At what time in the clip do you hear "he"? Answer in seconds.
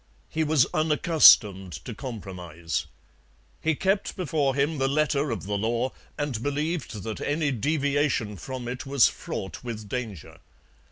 0.29-0.43, 3.61-3.75